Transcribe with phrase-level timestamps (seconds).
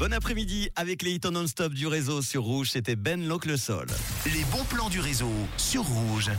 [0.00, 3.86] Bon après-midi avec les hits non-stop du réseau sur Rouge, c'était Ben l'oncle Sol.
[4.24, 6.30] Les bons plans du réseau sur Rouge.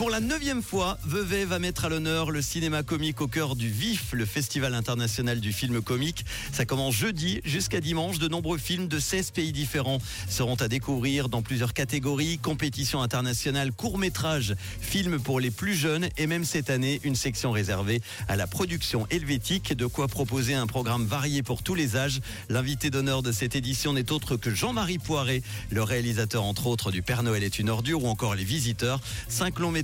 [0.00, 3.68] Pour la neuvième fois, Vevey va mettre à l'honneur le cinéma comique au cœur du
[3.68, 6.24] VIF, le Festival international du film comique.
[6.54, 8.18] Ça commence jeudi jusqu'à dimanche.
[8.18, 12.38] De nombreux films de 16 pays différents seront à découvrir dans plusieurs catégories.
[12.38, 18.00] Compétition internationale, court-métrage, films pour les plus jeunes et même cette année, une section réservée
[18.26, 19.76] à la production helvétique.
[19.76, 22.22] De quoi proposer un programme varié pour tous les âges.
[22.48, 27.02] L'invité d'honneur de cette édition n'est autre que Jean-Marie Poiré, le réalisateur entre autres du
[27.02, 29.02] Père Noël est une ordure ou encore Les Visiteurs.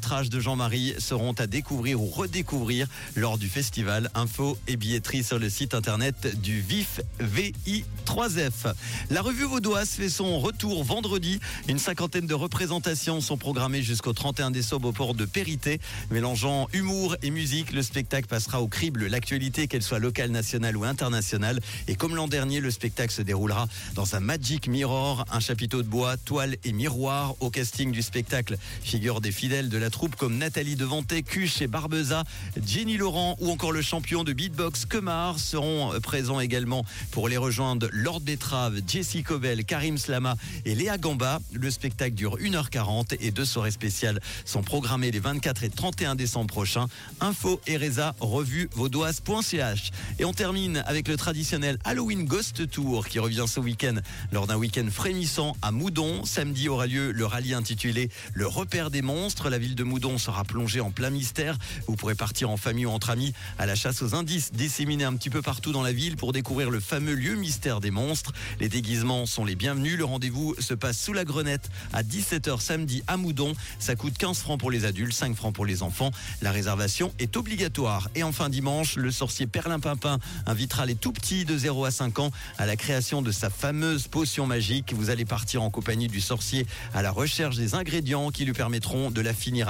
[0.07, 4.09] De Jean-Marie seront à découvrir ou redécouvrir lors du festival.
[4.15, 8.73] Info et billetterie sur le site internet du VIF VI3F.
[9.11, 11.41] La revue Vaudoise fait son retour vendredi.
[11.67, 15.81] Une cinquantaine de représentations sont programmées jusqu'au 31 décembre au port de Périté.
[16.13, 20.85] Mélangeant humour et musique, le spectacle passera au crible l'actualité, qu'elle soit locale, nationale ou
[20.85, 21.59] internationale.
[21.89, 23.67] Et comme l'an dernier, le spectacle se déroulera
[23.97, 27.35] dans un Magic Mirror, un chapiteau de bois, toile et miroir.
[27.41, 31.69] Au casting du spectacle figure des fidèles de la troupes comme Nathalie Devanté, Cuche et
[31.69, 32.25] Barbeza,
[32.63, 37.89] Jenny Laurent ou encore le champion de beatbox Kemar seront présents également pour les rejoindre
[37.93, 40.37] Lord Betrave, Jessie Cobel, Karim Slama
[40.67, 41.41] et Léa Gamba.
[41.55, 46.49] Le spectacle dure 1h40 et deux soirées spéciales sont programmées les 24 et 31 décembre
[46.49, 46.89] prochains.
[47.23, 49.93] Info et Reza, revue vaudoise.ch.
[50.19, 53.95] Et on termine avec le traditionnel Halloween Ghost Tour qui revient ce week-end
[54.31, 56.27] lors d'un week-end frémissant à Moudon.
[56.27, 59.49] Samedi aura lieu le rallye intitulé Le repère des monstres.
[59.49, 61.57] La ville de Moudon sera plongé en plein mystère.
[61.87, 65.15] Vous pourrez partir en famille ou entre amis à la chasse aux indices disséminés un
[65.15, 68.33] petit peu partout dans la ville pour découvrir le fameux lieu mystère des monstres.
[68.59, 69.97] Les déguisements sont les bienvenus.
[69.97, 73.53] Le rendez-vous se passe sous la grenette à 17h samedi à Moudon.
[73.79, 76.11] Ça coûte 15 francs pour les adultes, 5 francs pour les enfants.
[76.41, 78.09] La réservation est obligatoire.
[78.15, 82.19] Et enfin dimanche, le sorcier Perlin Pimpin invitera les tout petits de 0 à 5
[82.19, 84.95] ans à la création de sa fameuse potion magique.
[84.95, 89.11] Vous allez partir en compagnie du sorcier à la recherche des ingrédients qui lui permettront
[89.11, 89.66] de la finir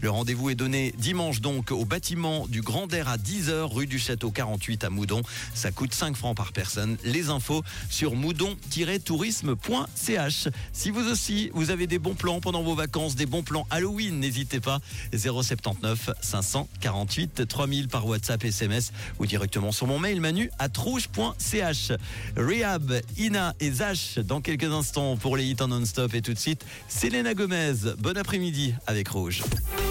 [0.00, 3.98] Le rendez-vous est donné dimanche donc au bâtiment du Grand Air à 10h rue du
[3.98, 5.22] Château 48 à Moudon.
[5.54, 6.96] Ça coûte 5 francs par personne.
[7.04, 10.48] Les infos sur moudon-tourisme.ch.
[10.72, 14.18] Si vous aussi, vous avez des bons plans pendant vos vacances, des bons plans Halloween,
[14.18, 14.80] n'hésitez pas.
[15.16, 21.92] 079 548 3000 par WhatsApp, SMS ou directement sur mon mail manu à trouge.ch.
[22.36, 26.38] Rehab, Ina et Zach dans quelques instants pour les hits en non-stop et tout de
[26.38, 27.74] suite, Selena Gomez.
[27.98, 29.87] Bon après-midi avec Rouge.